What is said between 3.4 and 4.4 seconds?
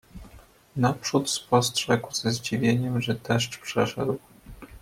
przeszedł.